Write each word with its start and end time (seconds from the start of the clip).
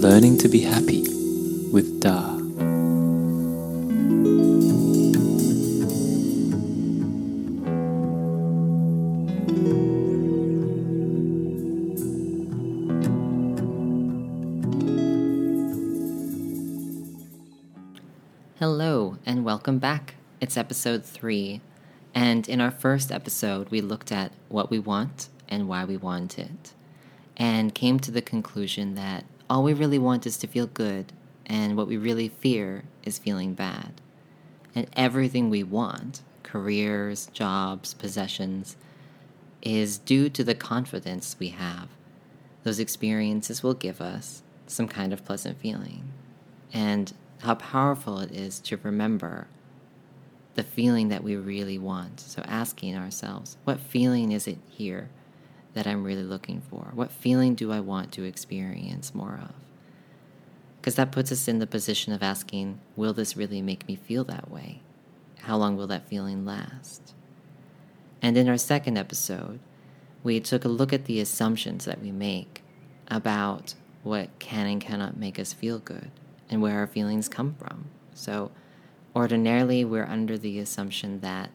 Learning 0.00 0.38
to 0.38 0.48
be 0.48 0.60
happy 0.60 1.02
with 1.70 2.00
Da. 2.00 2.36
Hello, 18.58 19.18
and 19.26 19.44
welcome 19.44 19.78
back. 19.78 20.14
It's 20.40 20.56
episode 20.56 21.04
three. 21.04 21.60
And 22.14 22.48
in 22.48 22.60
our 22.60 22.70
first 22.70 23.12
episode, 23.12 23.68
we 23.70 23.80
looked 23.80 24.10
at 24.10 24.32
what 24.48 24.70
we 24.70 24.78
want 24.78 25.28
and 25.48 25.68
why 25.68 25.84
we 25.84 25.96
want 25.96 26.38
it, 26.38 26.72
and 27.36 27.74
came 27.74 27.98
to 28.00 28.10
the 28.10 28.22
conclusion 28.22 28.94
that 28.94 29.24
all 29.48 29.62
we 29.62 29.72
really 29.72 29.98
want 29.98 30.26
is 30.26 30.36
to 30.38 30.46
feel 30.46 30.66
good, 30.66 31.12
and 31.46 31.76
what 31.76 31.86
we 31.86 31.96
really 31.96 32.28
fear 32.28 32.84
is 33.02 33.18
feeling 33.18 33.54
bad. 33.54 34.00
And 34.74 34.88
everything 34.94 35.48
we 35.48 35.62
want 35.62 36.22
careers, 36.42 37.28
jobs, 37.32 37.94
possessions 37.94 38.76
is 39.62 39.98
due 39.98 40.28
to 40.30 40.44
the 40.44 40.54
confidence 40.54 41.36
we 41.38 41.48
have. 41.48 41.88
Those 42.62 42.78
experiences 42.78 43.62
will 43.62 43.74
give 43.74 44.00
us 44.00 44.42
some 44.66 44.88
kind 44.88 45.12
of 45.12 45.24
pleasant 45.24 45.58
feeling. 45.60 46.12
And 46.72 47.12
how 47.42 47.54
powerful 47.54 48.18
it 48.20 48.30
is 48.32 48.60
to 48.60 48.78
remember 48.82 49.46
the 50.58 50.64
feeling 50.64 51.06
that 51.06 51.22
we 51.22 51.36
really 51.36 51.78
want. 51.78 52.18
So, 52.18 52.42
asking 52.44 52.96
ourselves, 52.96 53.56
what 53.62 53.78
feeling 53.78 54.32
is 54.32 54.48
it 54.48 54.58
here 54.68 55.08
that 55.74 55.86
I'm 55.86 56.02
really 56.02 56.24
looking 56.24 56.62
for? 56.68 56.90
What 56.94 57.12
feeling 57.12 57.54
do 57.54 57.70
I 57.70 57.78
want 57.78 58.10
to 58.14 58.24
experience 58.24 59.14
more 59.14 59.38
of? 59.40 59.54
Because 60.80 60.96
that 60.96 61.12
puts 61.12 61.30
us 61.30 61.46
in 61.46 61.60
the 61.60 61.66
position 61.68 62.12
of 62.12 62.24
asking, 62.24 62.80
will 62.96 63.12
this 63.12 63.36
really 63.36 63.62
make 63.62 63.86
me 63.86 63.94
feel 63.94 64.24
that 64.24 64.50
way? 64.50 64.82
How 65.42 65.56
long 65.56 65.76
will 65.76 65.86
that 65.86 66.08
feeling 66.08 66.44
last? 66.44 67.14
And 68.20 68.36
in 68.36 68.48
our 68.48 68.58
second 68.58 68.98
episode, 68.98 69.60
we 70.24 70.40
took 70.40 70.64
a 70.64 70.68
look 70.68 70.92
at 70.92 71.04
the 71.04 71.20
assumptions 71.20 71.84
that 71.84 72.02
we 72.02 72.10
make 72.10 72.64
about 73.06 73.76
what 74.02 74.36
can 74.40 74.66
and 74.66 74.80
cannot 74.80 75.16
make 75.16 75.38
us 75.38 75.52
feel 75.52 75.78
good 75.78 76.10
and 76.50 76.60
where 76.60 76.80
our 76.80 76.88
feelings 76.88 77.28
come 77.28 77.54
from. 77.54 77.84
So, 78.12 78.50
ordinarily, 79.18 79.84
we're 79.84 80.06
under 80.06 80.38
the 80.38 80.60
assumption 80.60 81.20
that 81.20 81.50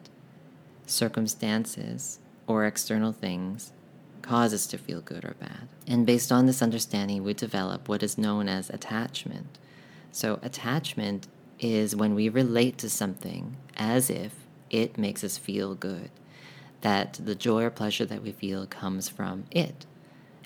circumstances 0.86 2.18
or 2.46 2.66
external 2.66 3.10
things 3.10 3.72
cause 4.20 4.52
us 4.52 4.66
to 4.66 4.76
feel 4.76 5.00
good 5.00 5.24
or 5.24 5.34
bad. 5.40 5.68
And 5.86 6.04
based 6.04 6.30
on 6.30 6.44
this 6.44 6.60
understanding, 6.60 7.24
we 7.24 7.32
develop 7.32 7.88
what 7.88 8.02
is 8.02 8.18
known 8.18 8.48
as 8.48 8.68
attachment. 8.68 9.58
So, 10.12 10.38
attachment 10.42 11.26
is 11.58 11.96
when 11.96 12.14
we 12.14 12.28
relate 12.28 12.76
to 12.78 12.90
something 12.90 13.56
as 13.76 14.10
if 14.10 14.34
it 14.68 14.98
makes 14.98 15.24
us 15.24 15.38
feel 15.38 15.74
good, 15.74 16.10
that 16.82 17.18
the 17.24 17.34
joy 17.34 17.62
or 17.62 17.70
pleasure 17.70 18.04
that 18.04 18.22
we 18.22 18.32
feel 18.32 18.66
comes 18.66 19.08
from 19.08 19.44
it. 19.50 19.86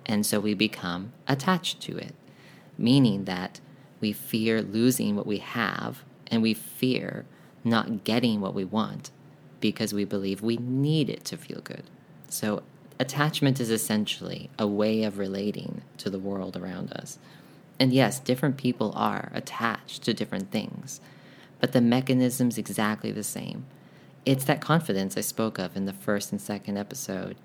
And 0.06 0.24
so 0.24 0.39
we 0.39 0.55
become 0.55 1.12
attached 1.27 1.80
to 1.83 1.98
it, 1.98 2.14
meaning 2.78 3.24
that 3.24 3.61
we 4.00 4.12
fear 4.12 4.62
losing 4.62 5.16
what 5.16 5.27
we 5.27 5.39
have, 5.39 6.05
and 6.31 6.43
we 6.43 6.55
fear 6.55 7.25
not 7.65 8.05
getting 8.05 8.41
what 8.41 8.55
we 8.55 8.65
want 8.65 9.11
because 9.61 9.93
we 9.93 10.05
believe 10.05 10.43
we 10.43 10.57
need 10.57 11.11
it 11.11 11.25
to 11.25 11.37
feel 11.37 11.61
good. 11.61 11.83
So, 12.29 12.62
attachment 13.01 13.61
is 13.61 13.70
essentially 13.70 14.51
a 14.58 14.67
way 14.67 15.05
of 15.05 15.19
relating 15.19 15.83
to 15.98 16.11
the 16.11 16.19
world 16.19 16.57
around 16.57 16.92
us. 16.92 17.19
And 17.79 17.92
yes, 17.92 18.19
different 18.19 18.57
people 18.57 18.92
are 18.97 19.30
attached 19.35 20.02
to 20.02 20.14
different 20.14 20.51
things, 20.51 21.01
but 21.61 21.73
the 21.73 21.80
mechanism's 21.80 22.58
exactly 22.58 23.13
the 23.13 23.25
same. 23.25 23.67
It's 24.27 24.45
that 24.45 24.61
confidence 24.61 25.17
I 25.17 25.23
spoke 25.23 25.58
of 25.58 25.77
in 25.77 25.86
the 25.86 25.92
first 25.92 26.33
and 26.33 26.41
second 26.41 26.77
episode 26.77 27.36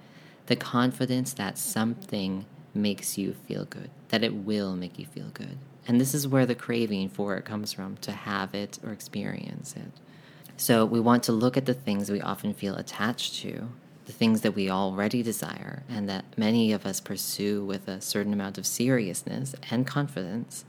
the 0.47 0.55
confidence 0.55 1.33
that 1.33 1.57
something 1.57 2.45
makes 2.73 3.17
you 3.17 3.33
feel 3.33 3.65
good, 3.65 3.89
that 4.09 4.23
it 4.23 4.33
will 4.33 4.75
make 4.75 4.99
you 4.99 5.05
feel 5.05 5.29
good. 5.33 5.57
And 5.87 5.99
this 5.99 6.13
is 6.13 6.27
where 6.27 6.45
the 6.45 6.55
craving 6.55 7.09
for 7.09 7.35
it 7.35 7.45
comes 7.45 7.73
from 7.73 7.97
to 7.97 8.11
have 8.11 8.55
it 8.55 8.79
or 8.83 8.91
experience 8.91 9.75
it. 9.75 9.91
So 10.55 10.85
we 10.85 10.99
want 10.99 11.23
to 11.23 11.31
look 11.31 11.57
at 11.57 11.65
the 11.65 11.73
things 11.73 12.09
we 12.09 12.21
often 12.21 12.53
feel 12.53 12.75
attached 12.75 13.35
to, 13.41 13.69
the 14.05 14.13
things 14.13 14.41
that 14.41 14.55
we 14.55 14.69
already 14.69 15.23
desire, 15.23 15.83
and 15.89 16.07
that 16.07 16.25
many 16.37 16.71
of 16.71 16.85
us 16.85 17.01
pursue 17.01 17.65
with 17.65 17.87
a 17.87 18.01
certain 18.01 18.33
amount 18.33 18.57
of 18.57 18.65
seriousness 18.65 19.55
and 19.69 19.87
confidence 19.87 20.65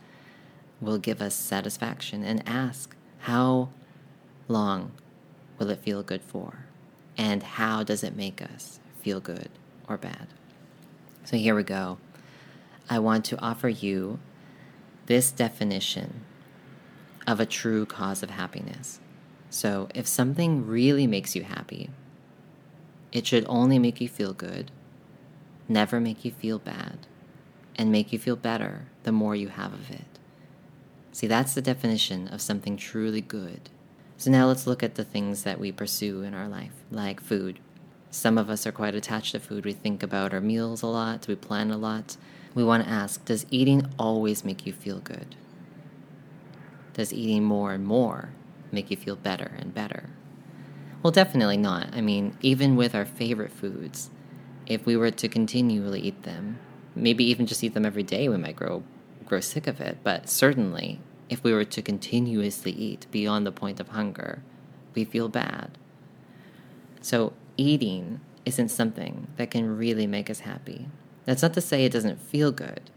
will 0.80 0.98
give 0.98 1.22
us 1.22 1.34
satisfaction, 1.34 2.25
and 2.25 2.42
ask, 2.48 2.94
how 3.20 3.69
long 4.48 4.92
will 5.58 5.70
it 5.70 5.78
feel 5.78 6.02
good 6.02 6.22
for? 6.22 6.66
And 7.16 7.42
how 7.42 7.82
does 7.82 8.02
it 8.02 8.16
make 8.16 8.42
us 8.42 8.81
feel 9.00 9.20
good 9.20 9.48
or 9.88 9.96
bad? 9.96 10.26
So 11.25 11.36
here 11.36 11.54
we 11.54 11.62
go. 11.62 11.98
I 12.91 12.98
want 12.98 13.25
to 13.26 13.41
offer 13.41 13.69
you 13.69 14.19
this 15.06 15.31
definition 15.31 16.25
of 17.26 17.41
a 17.41 17.47
true 17.47 17.87
cause 17.87 18.22
of 18.22 18.31
happiness. 18.31 19.00
So, 19.50 19.88
if 19.94 20.06
something 20.06 20.66
really 20.66 21.06
makes 21.06 21.37
you 21.37 21.44
happy, 21.44 21.91
it 23.12 23.26
should 23.26 23.47
only 23.48 23.78
make 23.78 24.00
you 24.00 24.09
feel 24.09 24.32
good, 24.32 24.70
never 25.69 26.00
make 26.00 26.25
you 26.25 26.32
feel 26.32 26.59
bad, 26.59 27.06
and 27.76 27.93
make 27.93 28.12
you 28.12 28.19
feel 28.19 28.37
better 28.37 28.87
the 29.04 29.12
more 29.12 29.37
you 29.37 29.48
have 29.48 29.72
of 29.72 29.91
it. 29.91 30.19
See, 31.12 31.28
that's 31.28 31.54
the 31.54 31.62
definition 31.62 32.26
of 32.28 32.41
something 32.41 32.76
truly 32.76 33.20
good. 33.20 33.70
So, 34.16 34.31
now 34.31 34.47
let's 34.47 34.66
look 34.66 34.82
at 34.82 34.97
the 34.97 35.04
things 35.04 35.44
that 35.44 35.60
we 35.60 35.70
pursue 35.70 36.22
in 36.22 36.34
our 36.34 36.48
life, 36.48 36.75
like 36.91 37.20
food. 37.20 37.60
Some 38.10 38.38
of 38.38 38.50
us 38.50 38.66
are 38.66 38.72
quite 38.72 38.94
attached 38.94 39.32
to 39.32 39.41
food. 39.41 39.64
We 39.64 39.72
think 39.72 40.03
about 40.03 40.32
our 40.34 40.41
meals 40.41 40.82
a 40.82 40.87
lot, 40.87 41.28
we 41.28 41.34
plan 41.37 41.70
a 41.70 41.76
lot 41.76 42.16
we 42.54 42.65
want 42.65 42.84
to 42.84 42.91
ask 42.91 43.25
Does 43.25 43.47
eating 43.50 43.87
always 43.98 44.44
make 44.44 44.66
you 44.66 44.72
feel 44.72 44.98
good? 44.98 45.34
Does 46.94 47.12
eating 47.12 47.44
more 47.44 47.72
and 47.72 47.84
more 47.84 48.31
make 48.70 48.91
you 48.91 48.97
feel 48.97 49.16
better 49.16 49.53
and 49.59 49.75
better? 49.75 50.10
Well, 51.03 51.10
definitely 51.10 51.56
not. 51.59 51.93
I 51.93 52.00
mean, 52.00 52.38
even 52.41 52.76
with 52.76 52.94
our 52.94 53.04
favorite 53.04 53.53
foods, 53.53 54.10
if 54.66 54.87
we 54.87 54.97
were 54.97 55.10
to 55.10 55.28
continually 55.28 56.00
eat 56.00 56.22
them, 56.22 56.59
maybe 56.94 57.25
even 57.25 57.47
just 57.47 57.62
eat 57.62 57.75
them 57.75 57.84
every 57.84 58.03
day, 58.03 58.28
we 58.28 58.37
might 58.37 58.56
grow 58.56 58.82
grow 59.26 59.41
sick 59.41 59.66
of 59.66 59.81
it. 59.81 59.98
But 60.03 60.28
certainly, 60.28 61.00
if 61.28 61.43
we 61.43 61.53
were 61.53 61.64
to 61.64 61.82
continuously 61.82 62.72
eat 62.72 63.06
beyond 63.10 63.47
the 63.47 63.53
point 63.53 63.81
of 63.81 63.88
hunger, 63.88 64.43
we 64.94 65.04
feel 65.04 65.28
bad. 65.28 65.76
So, 67.00 67.32
eating 67.56 68.20
isn't 68.44 68.69
something 68.69 69.28
that 69.37 69.50
can 69.50 69.76
really 69.76 70.06
make 70.06 70.31
us 70.31 70.41
happy. 70.41 70.88
That's 71.25 71.43
not 71.43 71.55
to 71.55 71.61
say 71.61 71.85
it 71.85 71.93
doesn't 71.93 72.21
feel 72.21 72.53
good, 72.53 72.91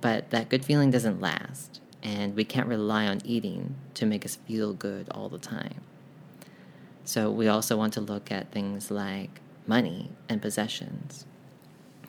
but 0.00 0.30
that 0.30 0.48
good 0.48 0.64
feeling 0.64 0.90
doesn't 0.90 1.20
last, 1.20 1.80
and 2.02 2.34
we 2.34 2.44
can't 2.44 2.68
rely 2.68 3.06
on 3.06 3.20
eating 3.24 3.76
to 3.94 4.06
make 4.06 4.24
us 4.24 4.36
feel 4.36 4.72
good 4.72 5.08
all 5.10 5.28
the 5.28 5.38
time. 5.38 5.82
So, 7.04 7.30
we 7.30 7.48
also 7.48 7.76
want 7.76 7.94
to 7.94 8.00
look 8.00 8.30
at 8.30 8.52
things 8.52 8.90
like 8.90 9.40
money 9.66 10.10
and 10.28 10.42
possessions. 10.42 11.26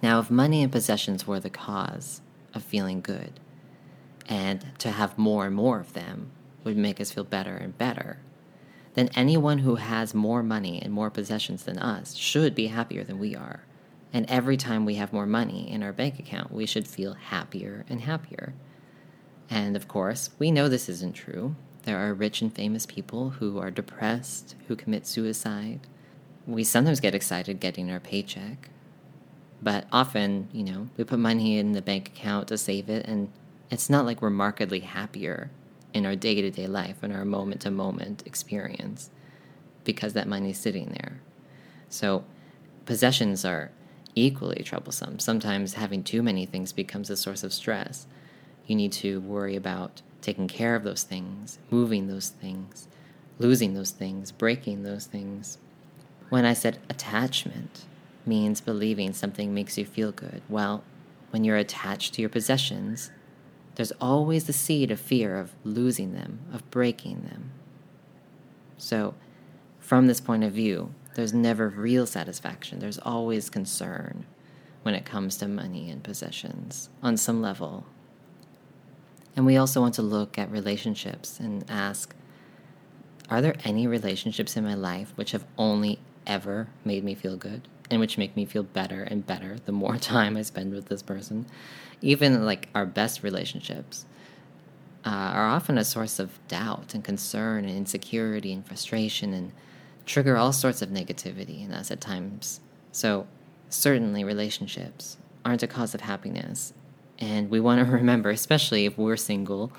Now, 0.01 0.19
if 0.19 0.29
money 0.29 0.63
and 0.63 0.71
possessions 0.71 1.27
were 1.27 1.39
the 1.39 1.49
cause 1.49 2.21
of 2.53 2.63
feeling 2.63 3.01
good, 3.01 3.39
and 4.27 4.65
to 4.79 4.91
have 4.91 5.17
more 5.17 5.47
and 5.47 5.55
more 5.55 5.79
of 5.79 5.93
them 5.93 6.31
would 6.63 6.77
make 6.77 7.01
us 7.01 7.11
feel 7.11 7.23
better 7.23 7.55
and 7.55 7.77
better, 7.77 8.19
then 8.93 9.09
anyone 9.15 9.59
who 9.59 9.75
has 9.75 10.13
more 10.13 10.43
money 10.43 10.81
and 10.81 10.93
more 10.93 11.09
possessions 11.09 11.63
than 11.63 11.79
us 11.79 12.15
should 12.15 12.55
be 12.55 12.67
happier 12.67 13.03
than 13.03 13.19
we 13.19 13.35
are. 13.35 13.63
And 14.11 14.25
every 14.29 14.57
time 14.57 14.85
we 14.85 14.95
have 14.95 15.13
more 15.13 15.27
money 15.27 15.69
in 15.69 15.83
our 15.83 15.93
bank 15.93 16.19
account, 16.19 16.51
we 16.51 16.65
should 16.65 16.87
feel 16.87 17.13
happier 17.13 17.85
and 17.89 18.01
happier. 18.01 18.53
And 19.49 19.75
of 19.75 19.87
course, 19.87 20.31
we 20.39 20.51
know 20.51 20.67
this 20.67 20.89
isn't 20.89 21.13
true. 21.13 21.55
There 21.83 21.97
are 21.97 22.13
rich 22.13 22.41
and 22.41 22.53
famous 22.53 22.85
people 22.85 23.31
who 23.31 23.59
are 23.59 23.71
depressed, 23.71 24.55
who 24.67 24.75
commit 24.75 25.07
suicide. 25.07 25.81
We 26.45 26.63
sometimes 26.63 26.99
get 26.99 27.15
excited 27.15 27.59
getting 27.59 27.91
our 27.91 27.99
paycheck, 27.99 28.69
but 29.61 29.85
often, 29.91 30.49
you 30.51 30.63
know, 30.63 30.89
we 30.97 31.03
put 31.03 31.19
money 31.19 31.57
in 31.57 31.73
the 31.73 31.81
bank 31.81 32.09
account 32.09 32.47
to 32.47 32.57
save 32.57 32.89
it, 32.89 33.05
and 33.05 33.31
it's 33.69 33.89
not 33.89 34.05
like 34.05 34.21
we're 34.21 34.29
markedly 34.29 34.79
happier 34.79 35.51
in 35.93 36.05
our 36.05 36.15
day 36.15 36.41
to 36.41 36.49
day 36.49 36.67
life, 36.67 36.97
and 37.01 37.13
our 37.13 37.25
moment 37.25 37.61
to 37.61 37.71
moment 37.71 38.23
experience, 38.25 39.09
because 39.83 40.13
that 40.13 40.27
money's 40.27 40.57
sitting 40.57 40.89
there. 40.89 41.21
So, 41.89 42.23
possessions 42.85 43.43
are 43.43 43.71
equally 44.23 44.63
troublesome. 44.63 45.19
Sometimes 45.19 45.73
having 45.73 46.03
too 46.03 46.21
many 46.23 46.45
things 46.45 46.71
becomes 46.71 47.09
a 47.09 47.17
source 47.17 47.43
of 47.43 47.53
stress. 47.53 48.07
You 48.67 48.75
need 48.75 48.91
to 48.93 49.21
worry 49.21 49.55
about 49.55 50.01
taking 50.21 50.47
care 50.47 50.75
of 50.75 50.83
those 50.83 51.03
things, 51.03 51.59
moving 51.69 52.07
those 52.07 52.29
things, 52.29 52.87
losing 53.37 53.73
those 53.73 53.91
things, 53.91 54.31
breaking 54.31 54.83
those 54.83 55.05
things. 55.05 55.57
when 56.29 56.45
I 56.45 56.53
said 56.53 56.77
attachment 56.89 57.85
means 58.25 58.61
believing 58.61 59.13
something 59.13 59.53
makes 59.53 59.77
you 59.77 59.85
feel 59.85 60.11
good, 60.11 60.43
well, 60.47 60.83
when 61.31 61.43
you're 61.43 61.57
attached 61.57 62.13
to 62.13 62.21
your 62.21 62.29
possessions, 62.29 63.11
there's 63.75 63.91
always 64.01 64.45
the 64.45 64.53
seed 64.53 64.91
of 64.91 64.99
fear 64.99 65.37
of 65.37 65.55
losing 65.63 66.13
them, 66.13 66.39
of 66.53 66.69
breaking 66.69 67.21
them. 67.21 67.51
So, 68.77 69.15
from 69.79 70.07
this 70.07 70.21
point 70.21 70.43
of 70.43 70.51
view, 70.51 70.93
there's 71.15 71.33
never 71.33 71.69
real 71.69 72.05
satisfaction. 72.05 72.79
There's 72.79 72.99
always 72.99 73.49
concern 73.49 74.25
when 74.83 74.95
it 74.95 75.05
comes 75.05 75.37
to 75.37 75.47
money 75.47 75.89
and 75.89 76.03
possessions 76.03 76.89
on 77.03 77.17
some 77.17 77.41
level. 77.41 77.85
And 79.35 79.45
we 79.45 79.57
also 79.57 79.81
want 79.81 79.95
to 79.95 80.01
look 80.01 80.37
at 80.37 80.51
relationships 80.51 81.39
and 81.39 81.65
ask 81.69 82.15
Are 83.29 83.41
there 83.41 83.55
any 83.63 83.87
relationships 83.87 84.57
in 84.57 84.63
my 84.63 84.73
life 84.73 85.11
which 85.15 85.31
have 85.31 85.45
only 85.57 85.99
ever 86.25 86.67
made 86.85 87.03
me 87.03 87.15
feel 87.15 87.37
good 87.37 87.67
and 87.91 87.99
which 87.99 88.17
make 88.17 88.35
me 88.35 88.45
feel 88.45 88.63
better 88.63 89.03
and 89.03 89.25
better 89.25 89.57
the 89.65 89.71
more 89.71 89.97
time 89.99 90.37
I 90.37 90.41
spend 90.43 90.73
with 90.73 90.85
this 90.85 91.01
person? 91.03 91.45
Even 92.01 92.45
like 92.45 92.69
our 92.73 92.85
best 92.85 93.23
relationships 93.23 94.05
uh, 95.05 95.09
are 95.09 95.47
often 95.47 95.77
a 95.77 95.85
source 95.85 96.19
of 96.19 96.39
doubt 96.47 96.93
and 96.93 97.03
concern 97.03 97.65
and 97.65 97.77
insecurity 97.77 98.53
and 98.53 98.65
frustration 98.65 99.33
and 99.33 99.51
trigger 100.09 100.35
all 100.35 100.51
sorts 100.51 100.81
of 100.81 100.89
negativity 100.89 101.63
in 101.63 101.71
us 101.71 101.91
at 101.91 102.01
times. 102.01 102.59
So, 102.91 103.27
certainly, 103.69 104.23
relationships 104.23 105.17
aren't 105.45 105.61
a 105.61 105.67
cause 105.67 105.93
of 105.93 106.01
happiness. 106.01 106.73
And 107.19 107.49
we 107.49 107.59
want 107.59 107.85
to 107.85 107.91
remember, 107.99 108.31
especially 108.31 108.85
if 108.85 108.97
we're 108.97 109.17
single 109.17 109.71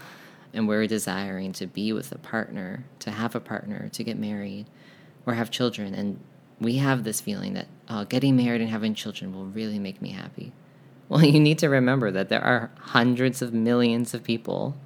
and 0.55 0.69
we're 0.69 0.87
desiring 0.87 1.53
to 1.55 1.67
be 1.67 1.93
with 1.93 2.13
a 2.13 2.19
partner, 2.19 2.85
to 3.01 3.11
have 3.11 3.35
a 3.35 3.41
partner, 3.41 3.89
to 3.89 4.05
get 4.05 4.19
married, 4.19 4.67
or 5.27 5.35
have 5.35 5.51
children. 5.51 5.95
And 5.95 6.21
we 6.61 6.77
have 6.77 7.03
this 7.03 7.21
feeling 7.21 7.55
that 7.55 7.67
oh, 7.89 8.05
getting 8.05 8.37
married 8.37 8.61
and 8.61 8.71
having 8.71 8.95
children 8.95 9.35
will 9.35 9.47
really 9.47 9.81
make 9.81 10.01
me 10.01 10.11
happy. 10.11 10.53
Well, 11.09 11.25
you 11.25 11.41
need 11.41 11.59
to 11.59 11.69
remember 11.69 12.13
that 12.13 12.29
there 12.29 12.43
are 12.43 12.71
hundreds 12.79 13.43
of 13.43 13.53
millions 13.53 14.15
of 14.15 14.23
people 14.23 14.77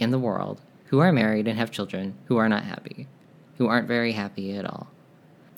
in 0.00 0.10
the 0.10 0.18
world 0.18 0.60
who 0.86 0.98
are 0.98 1.12
married 1.12 1.46
and 1.46 1.56
have 1.56 1.70
children 1.70 2.14
who 2.26 2.38
are 2.38 2.48
not 2.48 2.64
happy, 2.64 3.06
who 3.60 3.66
aren't 3.66 3.86
very 3.86 4.12
happy 4.12 4.56
at 4.56 4.64
all. 4.64 4.88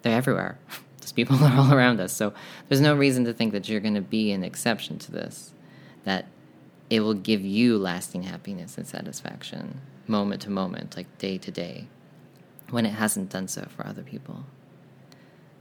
They're 0.03 0.17
everywhere. 0.17 0.59
These 1.01 1.13
people 1.13 1.37
are 1.37 1.57
all 1.57 1.73
around 1.73 2.01
us. 2.01 2.13
So 2.13 2.35
there's 2.69 2.81
no 2.81 2.97
reason 2.97 3.25
to 3.27 3.33
think 3.33 3.53
that 3.53 3.69
you're 3.69 3.81
going 3.81 3.95
to 3.95 4.01
be 4.01 4.33
an 4.33 4.43
exception 4.43 4.99
to 4.99 5.13
this, 5.13 5.55
that 6.03 6.27
it 6.91 6.99
will 6.99 7.15
give 7.15 7.43
you 7.43 7.79
lasting 7.79 8.25
happiness 8.25 8.77
and 8.77 8.89
satisfaction 8.89 9.81
moment 10.09 10.43
to 10.43 10.51
moment, 10.51 10.97
like 10.97 11.17
day 11.19 11.39
to 11.39 11.53
day, 11.53 11.87
when 12.71 12.87
it 12.87 12.91
hasn't 12.91 13.31
done 13.31 13.47
so 13.47 13.69
for 13.69 13.87
other 13.87 14.03
people. 14.03 14.47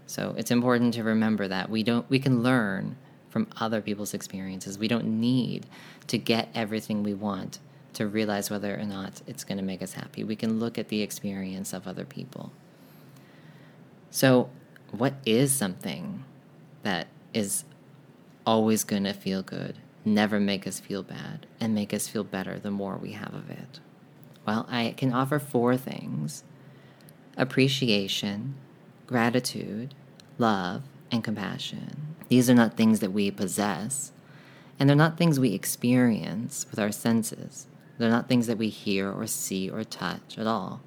So 0.08 0.34
it's 0.36 0.50
important 0.50 0.96
to 0.96 1.04
remember 1.04 1.48
that 1.48 1.70
we 1.70 1.84
don't 1.84 2.10
we 2.10 2.18
can 2.18 2.42
learn 2.42 2.96
from 3.30 3.50
other 3.58 3.82
people's 3.82 4.16
experiences. 4.16 4.80
We 4.80 4.88
don't 4.88 5.20
need 5.22 5.68
to 6.08 6.18
get 6.18 6.50
everything 6.56 7.04
we 7.04 7.14
want 7.14 7.60
to 7.94 8.08
realize 8.08 8.50
whether 8.50 8.78
or 8.80 8.84
not 8.84 9.22
it's 9.28 9.44
going 9.44 9.58
to 9.58 9.64
make 9.64 9.82
us 9.82 9.94
happy. 9.94 10.24
We 10.24 10.36
can 10.36 10.60
look 10.60 10.78
at 10.78 10.90
the 10.90 11.02
experience 11.02 11.74
of 11.74 11.88
other 11.88 12.06
people. 12.06 12.52
So, 14.10 14.50
what 14.92 15.14
is 15.26 15.54
something 15.54 16.26
that 16.84 17.08
is 17.34 17.64
always 18.46 18.84
going 18.84 19.04
to 19.06 19.14
feel 19.14 19.42
good, 19.42 19.78
never 20.04 20.40
make 20.40 20.68
us 20.68 20.80
feel 20.80 21.04
bad, 21.04 21.46
and 21.60 21.74
make 21.74 21.94
us 21.94 22.08
feel 22.08 22.24
better 22.24 22.60
the 22.60 22.72
more 22.72 22.98
we 22.98 23.14
have 23.14 23.34
of 23.34 23.50
it? 23.50 23.80
Well, 24.46 24.66
I 24.70 24.94
can 24.98 25.14
offer 25.14 25.40
four 25.40 25.78
things 25.78 26.44
appreciation, 27.38 28.56
gratitude, 29.08 29.96
love, 30.38 30.84
and 31.12 31.24
compassion. 31.24 32.16
These 32.28 32.50
are 32.50 32.56
not 32.56 32.76
things 32.76 33.00
that 33.00 33.12
we 33.12 33.32
possess, 33.32 34.12
and 34.80 34.90
they're 34.90 34.96
not 34.96 35.18
things 35.18 35.40
we 35.40 35.54
experience 35.54 36.66
with 36.70 36.80
our 36.80 36.92
senses. 36.92 37.68
They're 38.02 38.10
not 38.10 38.28
things 38.28 38.48
that 38.48 38.58
we 38.58 38.70
hear 38.70 39.12
or 39.12 39.28
see 39.28 39.70
or 39.70 39.84
touch 39.84 40.40
at 40.40 40.48
all. 40.48 40.82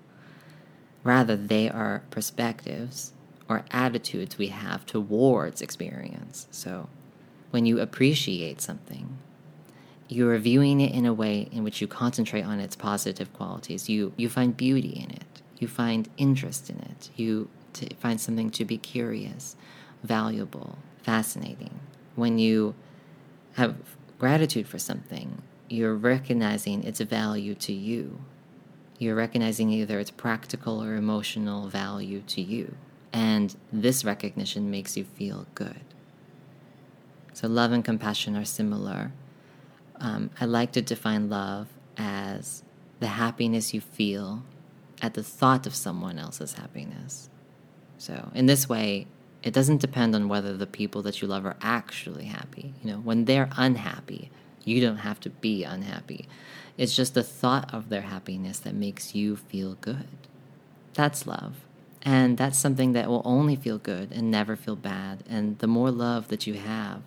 Rather, 1.04 1.36
they 1.36 1.68
are 1.68 2.02
perspectives 2.10 3.12
or 3.48 3.64
attitudes 3.70 4.36
we 4.36 4.48
have 4.48 4.84
towards 4.84 5.62
experience. 5.62 6.48
So, 6.50 6.88
when 7.52 7.66
you 7.66 7.78
appreciate 7.78 8.60
something, 8.60 9.18
you're 10.08 10.36
viewing 10.38 10.80
it 10.80 10.92
in 10.92 11.06
a 11.06 11.14
way 11.14 11.48
in 11.52 11.62
which 11.62 11.80
you 11.80 11.86
concentrate 11.86 12.42
on 12.42 12.58
its 12.58 12.74
positive 12.74 13.32
qualities. 13.32 13.88
You, 13.88 14.12
you 14.16 14.28
find 14.28 14.56
beauty 14.56 14.88
in 14.88 15.10
it, 15.10 15.42
you 15.60 15.68
find 15.68 16.08
interest 16.16 16.68
in 16.68 16.80
it, 16.80 17.10
you 17.14 17.48
find 18.00 18.20
something 18.20 18.50
to 18.50 18.64
be 18.64 18.76
curious, 18.76 19.54
valuable, 20.02 20.78
fascinating. 21.04 21.78
When 22.16 22.40
you 22.40 22.74
have 23.54 23.76
gratitude 24.18 24.66
for 24.66 24.78
something, 24.78 25.33
you're 25.74 25.94
recognizing 25.94 26.84
its 26.84 27.00
value 27.00 27.54
to 27.56 27.72
you. 27.72 28.20
You're 28.98 29.16
recognizing 29.16 29.70
either 29.70 29.98
its 29.98 30.10
practical 30.10 30.82
or 30.82 30.94
emotional 30.94 31.68
value 31.68 32.22
to 32.28 32.40
you. 32.40 32.76
And 33.12 33.54
this 33.72 34.04
recognition 34.04 34.70
makes 34.70 34.96
you 34.96 35.04
feel 35.04 35.46
good. 35.54 35.80
So, 37.32 37.48
love 37.48 37.72
and 37.72 37.84
compassion 37.84 38.36
are 38.36 38.44
similar. 38.44 39.12
Um, 39.96 40.30
I 40.40 40.44
like 40.44 40.72
to 40.72 40.82
define 40.82 41.28
love 41.28 41.68
as 41.96 42.62
the 43.00 43.08
happiness 43.08 43.74
you 43.74 43.80
feel 43.80 44.42
at 45.02 45.14
the 45.14 45.22
thought 45.22 45.66
of 45.66 45.74
someone 45.74 46.18
else's 46.18 46.54
happiness. 46.54 47.28
So, 47.98 48.30
in 48.34 48.46
this 48.46 48.68
way, 48.68 49.06
it 49.42 49.52
doesn't 49.52 49.80
depend 49.80 50.14
on 50.14 50.28
whether 50.28 50.56
the 50.56 50.66
people 50.66 51.02
that 51.02 51.20
you 51.20 51.28
love 51.28 51.44
are 51.44 51.56
actually 51.60 52.24
happy. 52.24 52.74
You 52.82 52.92
know, 52.92 52.98
when 52.98 53.24
they're 53.24 53.50
unhappy, 53.56 54.30
you 54.66 54.80
don't 54.80 54.98
have 54.98 55.20
to 55.20 55.30
be 55.30 55.64
unhappy. 55.64 56.26
It's 56.76 56.96
just 56.96 57.14
the 57.14 57.22
thought 57.22 57.72
of 57.72 57.88
their 57.88 58.02
happiness 58.02 58.58
that 58.60 58.74
makes 58.74 59.14
you 59.14 59.36
feel 59.36 59.74
good. 59.80 60.08
That's 60.94 61.26
love. 61.26 61.56
And 62.02 62.36
that's 62.36 62.58
something 62.58 62.92
that 62.92 63.08
will 63.08 63.22
only 63.24 63.56
feel 63.56 63.78
good 63.78 64.12
and 64.12 64.30
never 64.30 64.56
feel 64.56 64.76
bad. 64.76 65.24
And 65.28 65.58
the 65.58 65.66
more 65.66 65.90
love 65.90 66.28
that 66.28 66.46
you 66.46 66.54
have 66.54 67.02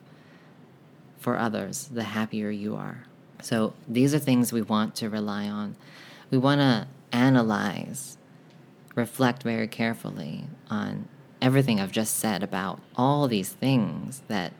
for 1.19 1.37
others, 1.37 1.89
the 1.91 2.03
happier 2.03 2.49
you 2.49 2.75
are. 2.75 3.05
So 3.41 3.73
these 3.87 4.15
are 4.15 4.19
things 4.19 4.51
we 4.51 4.61
want 4.61 4.95
to 4.95 5.09
rely 5.09 5.47
on. 5.47 5.75
We 6.31 6.37
want 6.37 6.61
to 6.61 6.87
analyze, 7.11 8.17
reflect 8.95 9.43
very 9.43 9.67
carefully 9.67 10.45
on 10.69 11.07
everything 11.41 11.79
I've 11.79 11.91
just 11.91 12.17
said 12.17 12.41
about 12.41 12.79
all 12.95 13.27
these 13.27 13.49
things 13.49 14.23
that 14.27 14.53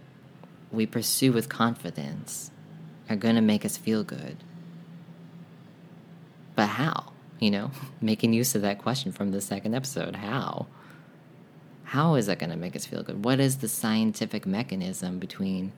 we 0.72 0.86
pursue 0.86 1.32
with 1.32 1.50
confidence 1.50 2.51
are 3.10 3.16
going 3.16 3.36
to 3.36 3.42
make 3.42 3.66
us 3.66 3.78
feel 3.78 4.04
good. 4.04 4.38
But 6.56 6.68
how? 6.68 7.12
You 7.40 7.52
know, 7.52 7.72
making 8.02 8.34
use 8.34 8.56
of 8.56 8.62
that 8.64 8.80
question 8.80 9.12
from 9.12 9.32
the 9.32 9.42
second 9.42 9.76
episode. 9.76 10.16
How? 10.16 10.68
How 11.86 12.16
is 12.16 12.26
that 12.26 12.40
going 12.40 12.50
to 12.50 12.58
make 12.58 12.76
us 12.76 12.86
feel 12.86 13.04
good? 13.04 13.24
What 13.24 13.40
is 13.40 13.58
the 13.58 13.70
scientific 13.70 14.46
mechanism 14.46 15.20
between 15.20 15.72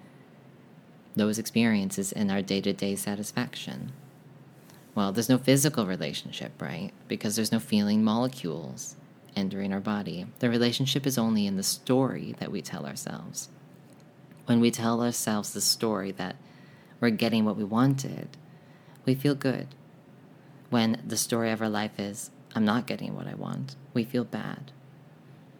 those 1.15 1.37
experiences 1.37 2.11
and 2.11 2.31
our 2.31 2.41
day 2.41 2.61
to 2.61 2.73
day 2.73 2.95
satisfaction? 2.95 3.91
Well, 4.95 5.11
there's 5.11 5.29
no 5.29 5.37
physical 5.37 5.85
relationship, 5.85 6.59
right? 6.61 6.91
Because 7.07 7.35
there's 7.35 7.51
no 7.51 7.59
feeling 7.59 8.03
molecules 8.03 8.95
entering 9.35 9.71
our 9.71 9.79
body. 9.79 10.25
The 10.39 10.49
relationship 10.49 11.05
is 11.05 11.17
only 11.17 11.45
in 11.45 11.57
the 11.57 11.63
story 11.63 12.35
that 12.39 12.51
we 12.51 12.61
tell 12.61 12.85
ourselves. 12.85 13.49
When 14.45 14.59
we 14.59 14.71
tell 14.71 15.03
ourselves 15.03 15.53
the 15.53 15.61
story 15.61 16.11
that 16.13 16.35
we're 16.99 17.09
getting 17.09 17.45
what 17.45 17.57
we 17.57 17.63
wanted, 17.63 18.29
we 19.05 19.15
feel 19.15 19.35
good. 19.35 19.67
When 20.69 21.01
the 21.05 21.17
story 21.17 21.51
of 21.51 21.61
our 21.61 21.69
life 21.69 21.99
is, 21.99 22.31
I'm 22.55 22.65
not 22.65 22.87
getting 22.87 23.15
what 23.15 23.27
I 23.27 23.35
want, 23.35 23.75
we 23.93 24.03
feel 24.03 24.23
bad. 24.25 24.71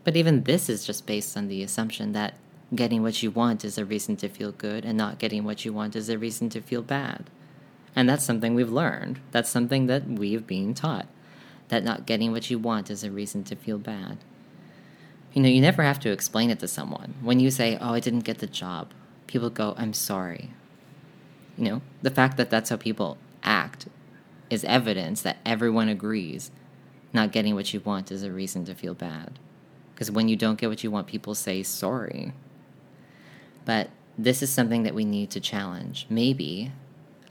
But 0.03 0.15
even 0.15 0.43
this 0.43 0.69
is 0.69 0.85
just 0.85 1.05
based 1.05 1.35
on 1.37 1.47
the 1.47 1.63
assumption 1.63 2.13
that 2.13 2.35
getting 2.73 3.01
what 3.01 3.23
you 3.23 3.31
want 3.31 3.65
is 3.65 3.77
a 3.77 3.85
reason 3.85 4.15
to 4.17 4.29
feel 4.29 4.51
good, 4.51 4.85
and 4.85 4.97
not 4.97 5.19
getting 5.19 5.43
what 5.43 5.65
you 5.65 5.73
want 5.73 5.95
is 5.95 6.09
a 6.09 6.17
reason 6.17 6.49
to 6.49 6.61
feel 6.61 6.81
bad. 6.81 7.29
And 7.95 8.07
that's 8.07 8.23
something 8.23 8.53
we've 8.53 8.71
learned. 8.71 9.19
That's 9.31 9.49
something 9.49 9.87
that 9.87 10.05
we've 10.07 10.45
been 10.45 10.73
taught. 10.73 11.07
That 11.69 11.83
not 11.83 12.05
getting 12.05 12.31
what 12.31 12.49
you 12.49 12.59
want 12.59 12.89
is 12.89 13.03
a 13.03 13.11
reason 13.11 13.43
to 13.45 13.55
feel 13.55 13.77
bad. 13.77 14.17
You 15.33 15.41
know, 15.41 15.49
you 15.49 15.61
never 15.61 15.83
have 15.83 15.99
to 16.01 16.11
explain 16.11 16.49
it 16.49 16.59
to 16.59 16.67
someone. 16.67 17.15
When 17.21 17.39
you 17.39 17.51
say, 17.51 17.77
Oh, 17.79 17.93
I 17.93 17.99
didn't 17.99 18.21
get 18.21 18.39
the 18.39 18.47
job, 18.47 18.91
people 19.27 19.49
go, 19.49 19.75
I'm 19.77 19.93
sorry. 19.93 20.51
You 21.59 21.65
know, 21.65 21.81
the 22.01 22.09
fact 22.11 22.37
that 22.37 22.49
that's 22.49 22.71
how 22.71 22.77
people 22.77 23.19
act 23.43 23.87
is 24.49 24.63
evidence 24.65 25.21
that 25.23 25.37
everyone 25.45 25.89
agrees 25.89 26.51
not 27.13 27.33
getting 27.33 27.53
what 27.55 27.73
you 27.73 27.81
want 27.81 28.11
is 28.11 28.23
a 28.23 28.31
reason 28.31 28.65
to 28.65 28.75
feel 28.75 28.95
bad. 28.95 29.39
Because 29.93 30.09
when 30.11 30.29
you 30.29 30.37
don't 30.37 30.59
get 30.59 30.69
what 30.69 30.83
you 30.83 30.91
want, 30.91 31.07
people 31.07 31.35
say 31.35 31.63
sorry. 31.63 32.33
But 33.65 33.89
this 34.17 34.41
is 34.41 34.51
something 34.51 34.83
that 34.83 34.95
we 34.95 35.05
need 35.05 35.31
to 35.31 35.41
challenge. 35.41 36.07
Maybe 36.09 36.71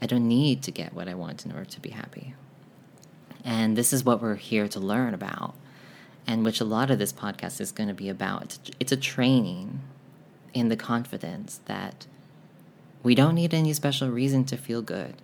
I 0.01 0.05
don't 0.05 0.27
need 0.27 0.63
to 0.63 0.71
get 0.71 0.93
what 0.93 1.09
I 1.09 1.15
want 1.15 1.45
in 1.45 1.51
order 1.51 1.65
to 1.65 1.81
be 1.81 1.89
happy. 1.89 2.35
And 3.43 3.75
this 3.77 3.93
is 3.93 4.05
what 4.05 4.21
we're 4.21 4.35
here 4.35 4.67
to 4.69 4.79
learn 4.79 5.13
about. 5.15 5.55
and 6.27 6.45
which 6.45 6.59
a 6.59 6.65
lot 6.65 6.91
of 6.91 6.99
this 6.99 7.11
podcast 7.13 7.59
is 7.59 7.71
going 7.71 7.87
to 7.87 7.93
be 7.93 8.09
about. 8.09 8.57
It's, 8.79 8.91
a 8.91 8.97
training 8.97 9.81
in 10.53 10.69
the 10.69 10.75
confidence 10.77 11.61
that 11.65 12.05
we 13.03 13.15
don't 13.15 13.35
need 13.35 13.53
any 13.53 13.73
special 13.73 14.09
reason 14.09 14.43
to 14.45 14.57
feel 14.57 14.81
good, 14.81 15.15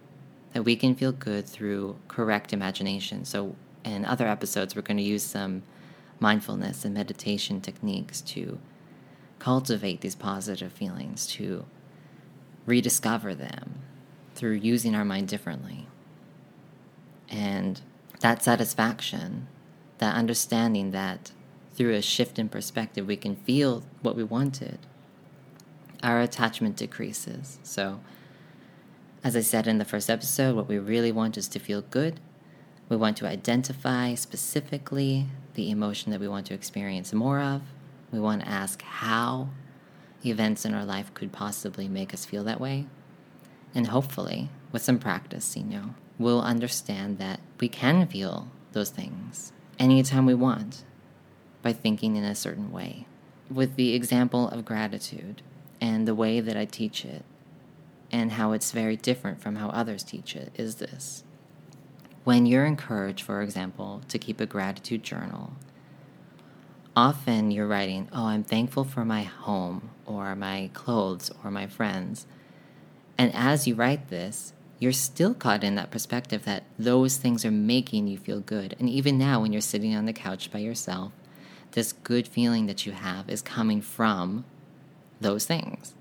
that 0.53 0.63
we 0.63 0.75
can 0.75 0.95
feel 0.95 1.11
good 1.11 1.45
through 1.45 1.97
correct 2.07 2.53
imagination. 2.53 3.25
So, 3.25 3.55
in 3.83 4.05
other 4.05 4.27
episodes, 4.27 4.75
we're 4.75 4.81
going 4.81 4.97
to 4.97 5.03
use 5.03 5.23
some 5.23 5.63
mindfulness 6.19 6.85
and 6.85 6.93
meditation 6.93 7.61
techniques 7.61 8.21
to 8.21 8.57
cultivate 9.39 10.01
these 10.01 10.15
positive 10.15 10.71
feelings, 10.71 11.27
to 11.27 11.65
rediscover 12.65 13.35
them 13.35 13.75
through 14.33 14.53
using 14.53 14.95
our 14.95 15.05
mind 15.05 15.27
differently. 15.27 15.87
And 17.29 17.81
that 18.21 18.43
satisfaction, 18.43 19.47
that 19.97 20.15
understanding 20.15 20.91
that 20.91 21.31
through 21.73 21.93
a 21.93 22.01
shift 22.01 22.39
in 22.39 22.49
perspective, 22.49 23.05
we 23.05 23.17
can 23.17 23.35
feel 23.35 23.83
what 24.01 24.15
we 24.15 24.23
wanted, 24.23 24.79
our 26.05 26.21
attachment 26.21 26.75
decreases. 26.77 27.57
So, 27.63 27.99
as 29.23 29.35
I 29.35 29.41
said 29.41 29.65
in 29.65 29.79
the 29.79 29.85
first 29.85 30.07
episode, 30.07 30.55
what 30.55 30.67
we 30.67 30.77
really 30.77 31.11
want 31.11 31.35
is 31.35 31.47
to 31.49 31.59
feel 31.59 31.81
good. 31.81 32.19
We 32.87 32.95
want 32.95 33.17
to 33.17 33.27
identify 33.27 34.13
specifically 34.13 35.25
the 35.55 35.71
emotion 35.71 36.11
that 36.11 36.21
we 36.21 36.27
want 36.27 36.45
to 36.45 36.53
experience 36.53 37.11
more 37.11 37.39
of. 37.41 37.63
We 38.11 38.19
want 38.19 38.43
to 38.43 38.47
ask 38.47 38.83
how 38.83 39.49
events 40.23 40.63
in 40.63 40.75
our 40.75 40.85
life 40.85 41.11
could 41.15 41.31
possibly 41.31 41.87
make 41.87 42.13
us 42.13 42.23
feel 42.23 42.43
that 42.43 42.61
way. 42.61 42.85
And 43.73 43.87
hopefully, 43.87 44.49
with 44.71 44.83
some 44.83 44.99
practice, 44.99 45.57
you 45.57 45.63
know, 45.63 45.95
we'll 46.19 46.41
understand 46.41 47.17
that 47.17 47.39
we 47.59 47.67
can 47.67 48.05
feel 48.05 48.47
those 48.73 48.91
things 48.91 49.51
anytime 49.79 50.27
we 50.27 50.35
want 50.35 50.83
by 51.63 51.73
thinking 51.73 52.15
in 52.15 52.23
a 52.23 52.35
certain 52.35 52.71
way. 52.71 53.07
With 53.49 53.75
the 53.75 53.95
example 53.95 54.47
of 54.49 54.65
gratitude 54.65 55.41
and 55.85 56.07
the 56.07 56.15
way 56.15 56.39
that 56.39 56.57
I 56.57 56.65
teach 56.65 57.05
it, 57.05 57.23
and 58.11 58.31
how 58.31 58.53
it's 58.53 58.71
very 58.71 58.97
different 58.97 59.39
from 59.39 59.57
how 59.57 59.69
others 59.69 60.03
teach 60.03 60.35
it, 60.35 60.51
is 60.55 60.75
this. 60.75 61.23
When 62.23 62.47
you're 62.47 62.65
encouraged, 62.65 63.21
for 63.21 63.43
example, 63.43 64.01
to 64.07 64.17
keep 64.17 64.41
a 64.41 64.47
gratitude 64.47 65.03
journal, 65.03 65.53
often 66.95 67.51
you're 67.51 67.67
writing, 67.67 68.09
Oh, 68.11 68.25
I'm 68.25 68.43
thankful 68.43 68.83
for 68.83 69.05
my 69.05 69.21
home, 69.21 69.91
or 70.07 70.35
my 70.35 70.71
clothes, 70.73 71.29
or 71.43 71.51
my 71.51 71.67
friends. 71.67 72.25
And 73.15 73.31
as 73.35 73.67
you 73.67 73.75
write 73.75 74.09
this, 74.09 74.53
you're 74.79 74.91
still 74.91 75.35
caught 75.35 75.63
in 75.63 75.75
that 75.75 75.91
perspective 75.91 76.45
that 76.45 76.63
those 76.79 77.17
things 77.17 77.45
are 77.45 77.51
making 77.51 78.07
you 78.07 78.17
feel 78.17 78.39
good. 78.39 78.75
And 78.79 78.89
even 78.89 79.19
now, 79.19 79.39
when 79.39 79.53
you're 79.53 79.61
sitting 79.61 79.95
on 79.95 80.07
the 80.07 80.13
couch 80.13 80.51
by 80.51 80.59
yourself, 80.59 81.11
this 81.73 81.93
good 81.93 82.27
feeling 82.27 82.65
that 82.65 82.87
you 82.87 82.93
have 82.93 83.29
is 83.29 83.43
coming 83.43 83.81
from 83.81 84.45
those 85.19 85.45
things. 85.45 85.93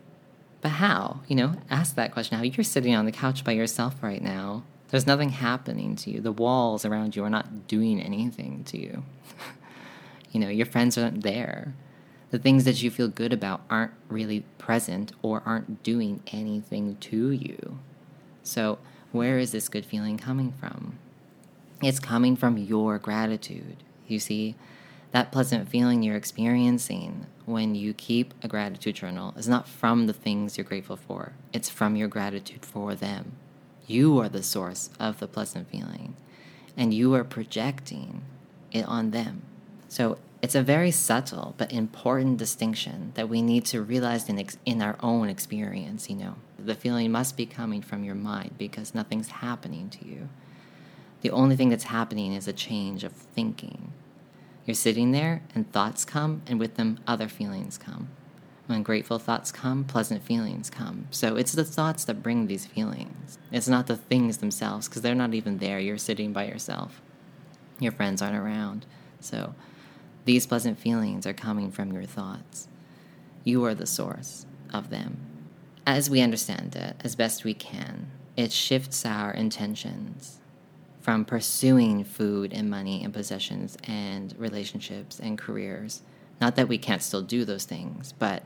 But 0.60 0.70
how? 0.72 1.20
You 1.28 1.36
know, 1.36 1.56
ask 1.70 1.94
that 1.96 2.12
question. 2.12 2.38
How 2.38 2.44
you're 2.44 2.64
sitting 2.64 2.94
on 2.94 3.04
the 3.04 3.12
couch 3.12 3.44
by 3.44 3.52
yourself 3.52 3.96
right 4.02 4.22
now. 4.22 4.62
There's 4.88 5.06
nothing 5.06 5.30
happening 5.30 5.96
to 5.96 6.10
you. 6.10 6.20
The 6.20 6.32
walls 6.32 6.84
around 6.84 7.16
you 7.16 7.24
are 7.24 7.30
not 7.30 7.66
doing 7.66 8.00
anything 8.00 8.64
to 8.64 8.80
you. 8.80 9.02
you 10.32 10.40
know, 10.40 10.48
your 10.48 10.66
friends 10.66 10.96
aren't 10.96 11.22
there. 11.22 11.74
The 12.30 12.38
things 12.38 12.64
that 12.64 12.82
you 12.82 12.90
feel 12.90 13.08
good 13.08 13.32
about 13.32 13.62
aren't 13.68 13.92
really 14.08 14.40
present 14.58 15.12
or 15.22 15.42
aren't 15.44 15.82
doing 15.82 16.22
anything 16.32 16.96
to 16.96 17.30
you. 17.30 17.78
So, 18.42 18.78
where 19.12 19.38
is 19.38 19.52
this 19.52 19.68
good 19.68 19.86
feeling 19.86 20.16
coming 20.16 20.52
from? 20.52 20.98
It's 21.82 22.00
coming 22.00 22.36
from 22.36 22.56
your 22.56 22.98
gratitude. 22.98 23.76
You 24.08 24.18
see, 24.18 24.56
that 25.14 25.30
pleasant 25.30 25.68
feeling 25.68 26.02
you're 26.02 26.16
experiencing 26.16 27.24
when 27.44 27.76
you 27.76 27.94
keep 27.94 28.34
a 28.42 28.48
gratitude 28.48 28.96
journal 28.96 29.32
is 29.36 29.46
not 29.46 29.68
from 29.68 30.08
the 30.08 30.12
things 30.12 30.58
you're 30.58 30.64
grateful 30.64 30.96
for, 30.96 31.34
it's 31.52 31.70
from 31.70 31.94
your 31.94 32.08
gratitude 32.08 32.64
for 32.64 32.96
them. 32.96 33.30
You 33.86 34.18
are 34.18 34.28
the 34.28 34.42
source 34.42 34.90
of 34.98 35.20
the 35.20 35.28
pleasant 35.28 35.70
feeling, 35.70 36.16
and 36.76 36.92
you 36.92 37.14
are 37.14 37.22
projecting 37.22 38.22
it 38.72 38.84
on 38.86 39.12
them. 39.12 39.42
So 39.86 40.18
it's 40.42 40.56
a 40.56 40.64
very 40.64 40.90
subtle 40.90 41.54
but 41.58 41.72
important 41.72 42.38
distinction 42.38 43.12
that 43.14 43.28
we 43.28 43.40
need 43.40 43.66
to 43.66 43.82
realize 43.82 44.28
in, 44.28 44.40
ex- 44.40 44.58
in 44.66 44.82
our 44.82 44.96
own 44.98 45.28
experience, 45.28 46.10
you 46.10 46.16
know. 46.16 46.34
The 46.58 46.74
feeling 46.74 47.12
must 47.12 47.36
be 47.36 47.46
coming 47.46 47.82
from 47.82 48.02
your 48.02 48.16
mind 48.16 48.56
because 48.58 48.96
nothing's 48.96 49.28
happening 49.28 49.90
to 49.90 50.04
you. 50.04 50.28
The 51.20 51.30
only 51.30 51.54
thing 51.54 51.68
that's 51.68 51.84
happening 51.84 52.32
is 52.32 52.48
a 52.48 52.52
change 52.52 53.04
of 53.04 53.12
thinking. 53.12 53.92
You're 54.66 54.74
sitting 54.74 55.12
there, 55.12 55.42
and 55.54 55.70
thoughts 55.70 56.04
come, 56.04 56.42
and 56.46 56.58
with 56.58 56.76
them, 56.76 56.98
other 57.06 57.28
feelings 57.28 57.76
come. 57.76 58.08
When 58.66 58.82
grateful 58.82 59.18
thoughts 59.18 59.52
come, 59.52 59.84
pleasant 59.84 60.22
feelings 60.22 60.70
come. 60.70 61.06
So 61.10 61.36
it's 61.36 61.52
the 61.52 61.64
thoughts 61.64 62.04
that 62.06 62.22
bring 62.22 62.46
these 62.46 62.64
feelings. 62.64 63.38
It's 63.52 63.68
not 63.68 63.88
the 63.88 63.96
things 63.96 64.38
themselves, 64.38 64.88
because 64.88 65.02
they're 65.02 65.14
not 65.14 65.34
even 65.34 65.58
there. 65.58 65.78
You're 65.78 65.98
sitting 65.98 66.32
by 66.32 66.46
yourself. 66.46 67.02
Your 67.78 67.92
friends 67.92 68.22
aren't 68.22 68.36
around. 68.36 68.86
So 69.20 69.54
these 70.24 70.46
pleasant 70.46 70.78
feelings 70.78 71.26
are 71.26 71.34
coming 71.34 71.70
from 71.70 71.92
your 71.92 72.04
thoughts. 72.04 72.68
You 73.42 73.64
are 73.66 73.74
the 73.74 73.86
source 73.86 74.46
of 74.72 74.88
them. 74.88 75.18
As 75.86 76.08
we 76.08 76.22
understand 76.22 76.74
it, 76.74 76.96
as 77.04 77.14
best 77.14 77.44
we 77.44 77.52
can, 77.52 78.10
it 78.34 78.50
shifts 78.50 79.04
our 79.04 79.30
intentions 79.30 80.40
from 81.04 81.22
pursuing 81.22 82.02
food 82.02 82.50
and 82.54 82.70
money 82.70 83.04
and 83.04 83.12
possessions 83.12 83.76
and 83.84 84.34
relationships 84.38 85.20
and 85.20 85.36
careers. 85.36 86.00
Not 86.40 86.56
that 86.56 86.66
we 86.66 86.78
can't 86.78 87.02
still 87.02 87.20
do 87.20 87.44
those 87.44 87.66
things, 87.66 88.14
but 88.18 88.42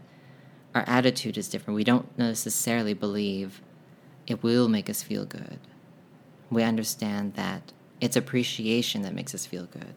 our 0.75 0.83
attitude 0.89 1.39
is 1.39 1.49
different. 1.49 1.77
We 1.77 1.85
don't 1.85 2.19
necessarily 2.19 2.95
believe 2.95 3.63
it 4.27 4.43
will 4.43 4.69
make 4.69 4.91
us 4.91 5.05
feel 5.05 5.25
good. 5.25 5.61
We 6.51 6.65
understand 6.65 7.35
that 7.35 7.73
it's 8.01 8.17
appreciation 8.17 9.03
that 9.03 9.15
makes 9.15 9.37
us 9.37 9.47
feel 9.47 9.67
good. 9.67 9.95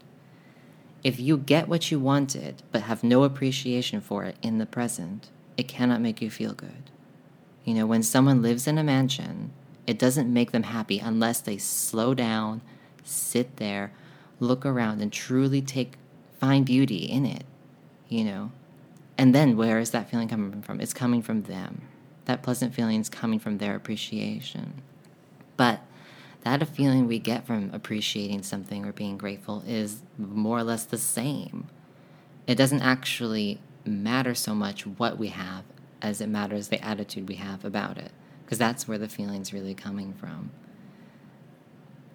If 1.03 1.19
you 1.19 1.39
get 1.39 1.67
what 1.67 1.89
you 1.89 1.99
wanted 1.99 2.61
but 2.71 2.83
have 2.83 3.03
no 3.03 3.23
appreciation 3.23 4.01
for 4.01 4.23
it 4.25 4.35
in 4.43 4.59
the 4.59 4.67
present, 4.67 5.31
it 5.57 5.67
cannot 5.67 5.99
make 5.99 6.21
you 6.21 6.29
feel 6.29 6.53
good. 6.53 6.91
You 7.65 7.73
know, 7.73 7.87
when 7.87 8.03
someone 8.03 8.43
lives 8.43 8.67
in 8.67 8.77
a 8.77 8.83
mansion 8.83 9.51
it 9.91 9.99
doesn't 9.99 10.31
make 10.31 10.51
them 10.51 10.63
happy 10.63 10.99
unless 10.99 11.41
they 11.41 11.57
slow 11.57 12.13
down, 12.13 12.61
sit 13.03 13.57
there, 13.57 13.91
look 14.39 14.65
around, 14.65 15.01
and 15.01 15.11
truly 15.11 15.61
take 15.61 15.97
find 16.39 16.65
beauty 16.65 17.03
in 17.03 17.25
it, 17.25 17.43
you 18.07 18.23
know. 18.23 18.53
And 19.17 19.35
then 19.35 19.57
where 19.57 19.79
is 19.79 19.91
that 19.91 20.09
feeling 20.09 20.29
coming 20.29 20.61
from? 20.61 20.79
It's 20.79 20.93
coming 20.93 21.21
from 21.21 21.41
them. 21.41 21.81
That 22.23 22.41
pleasant 22.41 22.73
feeling 22.73 23.01
is 23.01 23.09
coming 23.09 23.37
from 23.37 23.57
their 23.57 23.75
appreciation. 23.75 24.81
But 25.57 25.81
that 26.45 26.65
feeling 26.69 27.05
we 27.05 27.19
get 27.19 27.45
from 27.45 27.69
appreciating 27.73 28.43
something 28.43 28.85
or 28.85 28.93
being 28.93 29.17
grateful 29.17 29.61
is 29.67 30.03
more 30.17 30.59
or 30.59 30.63
less 30.63 30.85
the 30.85 30.97
same. 30.97 31.67
It 32.47 32.55
doesn't 32.55 32.81
actually 32.81 33.59
matter 33.83 34.35
so 34.35 34.55
much 34.55 34.87
what 34.87 35.17
we 35.17 35.27
have 35.27 35.65
as 36.01 36.21
it 36.21 36.29
matters 36.29 36.69
the 36.69 36.81
attitude 36.81 37.27
we 37.27 37.35
have 37.35 37.65
about 37.65 37.97
it 37.97 38.13
because 38.51 38.59
that's 38.59 38.85
where 38.85 38.97
the 38.97 39.07
feeling's 39.07 39.53
really 39.53 39.73
coming 39.73 40.11
from. 40.11 40.51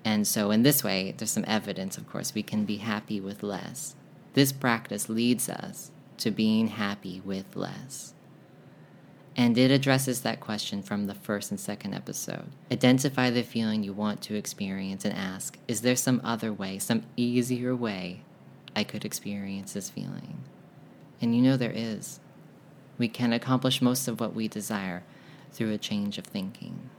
And 0.05 0.27
so, 0.27 0.51
in 0.51 0.65
this 0.65 0.85
way, 0.85 1.15
there's 1.17 1.31
some 1.31 1.47
evidence, 1.49 1.97
of 1.97 2.07
course, 2.07 2.35
we 2.35 2.43
can 2.43 2.67
be 2.67 2.77
happy 2.77 3.23
with 3.23 3.43
less. 3.43 3.97
This 4.35 4.53
practice 4.53 5.09
leads 5.09 5.49
us 5.49 5.91
to 6.19 6.31
being 6.31 6.67
happy 6.67 7.23
with 7.25 7.57
less. 7.57 8.13
And 9.35 9.57
it 9.57 9.71
addresses 9.71 10.21
that 10.21 10.41
question 10.41 10.83
from 10.83 11.07
the 11.07 11.15
first 11.15 11.51
and 11.51 11.59
second 11.59 11.95
episode. 11.95 12.51
Identify 12.71 13.31
the 13.31 13.43
feeling 13.43 13.83
you 13.83 13.95
want 13.95 14.21
to 14.25 14.35
experience 14.35 15.07
and 15.07 15.17
ask 15.17 15.57
Is 15.67 15.81
there 15.81 15.97
some 15.97 16.21
other 16.23 16.53
way, 16.53 16.79
some 16.79 17.05
easier 17.17 17.75
way 17.75 18.21
I 18.77 18.85
could 18.85 19.07
experience 19.07 19.73
this 19.73 19.89
feeling? 19.89 20.45
And 21.19 21.35
you 21.35 21.41
know 21.41 21.57
there 21.57 21.73
is. 21.75 22.21
We 22.99 23.09
can 23.09 23.33
accomplish 23.33 23.81
most 23.81 24.07
of 24.07 24.21
what 24.21 24.35
we 24.35 24.49
desire 24.49 25.03
through 25.53 25.73
a 25.73 25.79
change 25.79 26.19
of 26.19 26.25
thinking. 26.25 26.91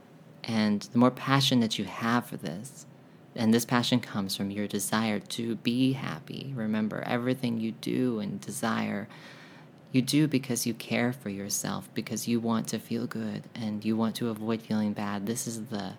And 0.44 0.82
the 0.82 0.98
more 0.98 1.10
passion 1.10 1.60
that 1.60 1.78
you 1.78 1.84
have 1.84 2.26
for 2.26 2.36
this, 2.36 2.86
and 3.34 3.52
this 3.54 3.64
passion 3.64 4.00
comes 4.00 4.34
from 4.34 4.50
your 4.50 4.66
desire 4.66 5.20
to 5.20 5.56
be 5.56 5.92
happy. 5.92 6.52
Remember, 6.56 7.02
everything 7.02 7.60
you 7.60 7.72
do 7.72 8.18
and 8.18 8.40
desire, 8.40 9.08
you 9.92 10.02
do 10.02 10.26
because 10.26 10.66
you 10.66 10.74
care 10.74 11.12
for 11.12 11.28
yourself, 11.28 11.88
because 11.94 12.26
you 12.26 12.40
want 12.40 12.66
to 12.68 12.78
feel 12.78 13.06
good 13.06 13.44
and 13.54 13.84
you 13.84 13.96
want 13.96 14.16
to 14.16 14.28
avoid 14.28 14.62
feeling 14.62 14.92
bad. 14.92 15.26
This 15.26 15.46
is 15.46 15.66
the 15.66 15.92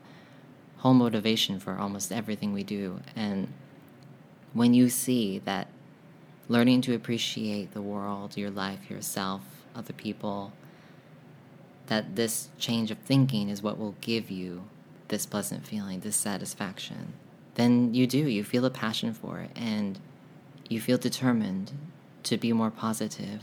whole 0.78 0.94
motivation 0.94 1.60
for 1.60 1.78
almost 1.78 2.12
everything 2.12 2.54
we 2.54 2.64
do. 2.64 3.00
And 3.16 3.54
when 4.54 4.74
you 4.74 4.90
see 4.90 5.40
that 5.40 5.68
learning 6.48 6.82
to 6.82 6.96
appreciate 6.96 7.74
the 7.74 7.82
world, 7.82 8.36
your 8.36 8.50
life, 8.50 8.90
yourself, 8.90 9.42
other 9.76 9.94
people, 9.94 10.52
that 11.90 12.16
this 12.16 12.50
change 12.60 12.92
of 12.92 13.00
thinking 13.00 13.50
is 13.50 13.64
what 13.64 13.78
will 13.80 13.96
give 14.00 14.30
you 14.30 14.64
this 15.08 15.26
pleasant 15.26 15.66
feeling, 15.66 16.00
this 16.00 16.16
satisfaction, 16.16 17.14
then 17.56 17.94
you 17.96 18.06
do. 18.06 18.20
You 18.20 18.44
feel 18.44 18.64
a 18.64 18.70
passion 18.70 19.12
for 19.12 19.40
it 19.40 19.50
and 19.56 20.00
you 20.70 20.80
feel 20.80 21.00
determined 21.00 21.72
to 22.24 22.38
be 22.38 22.54
more 22.54 22.70
positive, 22.70 23.42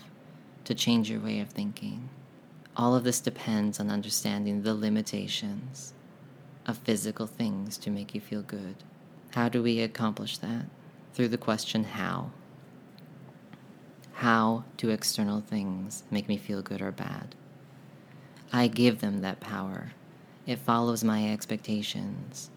to 0.65 0.75
change 0.75 1.11
your 1.11 1.19
way 1.19 1.41
of 1.41 1.49
thinking. 1.49 2.09
All 2.77 2.95
of 2.95 3.03
this 3.03 3.21
depends 3.21 3.81
on 3.81 3.91
understanding 3.91 4.63
the 4.63 4.75
limitations 4.75 5.93
of 6.67 6.79
physical 6.79 7.27
things 7.27 7.77
to 7.79 7.91
make 7.91 8.15
you 8.15 8.21
feel 8.21 8.43
good. 8.43 8.77
How 9.33 9.49
do 9.49 9.61
we 9.61 9.81
accomplish 9.81 10.39
that? 10.39 10.67
Through 11.15 11.29
the 11.29 11.39
question, 11.39 11.83
how? 11.83 12.31
How 14.13 14.65
do 14.77 14.91
external 14.91 15.41
things 15.41 16.05
make 16.13 16.29
me 16.29 16.37
feel 16.37 16.63
good 16.63 16.81
or 16.81 16.93
bad? 16.93 17.35
I 18.53 18.69
give 18.69 19.01
them 19.01 19.21
that 19.21 19.41
power. 19.41 19.93
It 20.47 20.59
follows 20.59 21.03
my 21.03 21.33
expectations. 21.33 22.51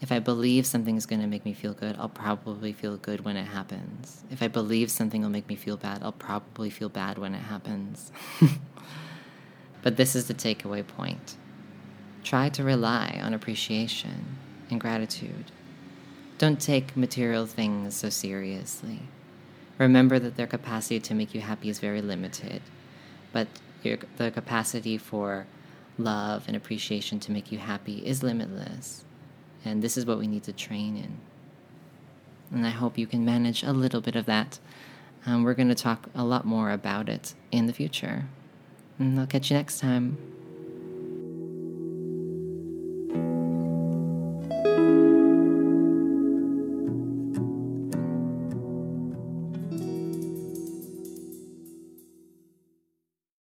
If 0.00 0.10
I 0.10 0.18
believe 0.18 0.66
something 0.66 0.96
is 0.96 1.06
going 1.06 1.20
to 1.20 1.28
make 1.28 1.44
me 1.44 1.52
feel 1.52 1.74
good, 1.74 1.96
I'll 1.96 2.08
probably 2.08 2.72
feel 2.72 2.96
good 2.96 3.24
when 3.24 3.36
it 3.36 3.46
happens. 3.46 4.24
If 4.30 4.42
I 4.42 4.48
believe 4.48 4.90
something 4.90 5.22
will 5.22 5.28
make 5.28 5.48
me 5.48 5.54
feel 5.54 5.76
bad, 5.76 6.02
I'll 6.02 6.12
probably 6.12 6.70
feel 6.70 6.88
bad 6.88 7.18
when 7.18 7.34
it 7.34 7.42
happens. 7.42 8.10
but 9.82 9.96
this 9.96 10.16
is 10.16 10.26
the 10.26 10.34
takeaway 10.34 10.84
point. 10.84 11.36
Try 12.24 12.48
to 12.50 12.64
rely 12.64 13.20
on 13.22 13.32
appreciation 13.32 14.38
and 14.70 14.80
gratitude. 14.80 15.52
Don't 16.38 16.60
take 16.60 16.96
material 16.96 17.46
things 17.46 17.94
so 17.94 18.08
seriously. 18.08 19.00
Remember 19.78 20.18
that 20.18 20.36
their 20.36 20.46
capacity 20.46 20.98
to 20.98 21.14
make 21.14 21.34
you 21.34 21.40
happy 21.40 21.68
is 21.68 21.78
very 21.78 22.02
limited, 22.02 22.62
but 23.32 23.46
your, 23.84 23.98
the 24.16 24.30
capacity 24.30 24.98
for 24.98 25.46
love 25.98 26.44
and 26.46 26.56
appreciation 26.56 27.20
to 27.20 27.32
make 27.32 27.52
you 27.52 27.58
happy 27.58 27.98
is 28.06 28.22
limitless. 28.22 29.04
And 29.64 29.82
this 29.82 29.96
is 29.96 30.06
what 30.06 30.18
we 30.18 30.26
need 30.26 30.42
to 30.44 30.52
train 30.52 30.96
in. 30.96 31.18
And 32.50 32.66
I 32.66 32.70
hope 32.70 32.98
you 32.98 33.06
can 33.06 33.24
manage 33.24 33.62
a 33.62 33.72
little 33.72 34.00
bit 34.00 34.16
of 34.16 34.26
that. 34.26 34.58
Um, 35.24 35.44
we're 35.44 35.54
going 35.54 35.68
to 35.68 35.74
talk 35.74 36.08
a 36.14 36.24
lot 36.24 36.44
more 36.44 36.70
about 36.70 37.08
it 37.08 37.34
in 37.50 37.66
the 37.66 37.72
future. 37.72 38.26
And 38.98 39.18
I'll 39.18 39.26
catch 39.26 39.50
you 39.50 39.56
next 39.56 39.78
time. 39.78 40.18